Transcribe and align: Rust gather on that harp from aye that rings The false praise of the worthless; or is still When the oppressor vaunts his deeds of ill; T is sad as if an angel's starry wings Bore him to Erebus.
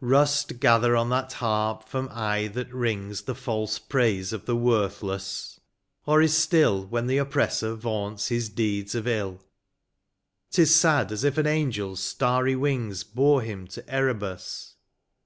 Rust 0.00 0.60
gather 0.60 0.96
on 0.96 1.10
that 1.10 1.30
harp 1.34 1.86
from 1.86 2.08
aye 2.10 2.46
that 2.54 2.72
rings 2.72 3.20
The 3.20 3.34
false 3.34 3.78
praise 3.78 4.32
of 4.32 4.46
the 4.46 4.56
worthless; 4.56 5.60
or 6.06 6.22
is 6.22 6.34
still 6.34 6.86
When 6.86 7.06
the 7.06 7.18
oppressor 7.18 7.74
vaunts 7.74 8.28
his 8.28 8.48
deeds 8.48 8.94
of 8.94 9.06
ill; 9.06 9.42
T 10.50 10.62
is 10.62 10.74
sad 10.74 11.12
as 11.12 11.22
if 11.22 11.36
an 11.36 11.46
angel's 11.46 12.00
starry 12.00 12.56
wings 12.56 13.04
Bore 13.04 13.42
him 13.42 13.66
to 13.66 13.86
Erebus. 13.86 14.76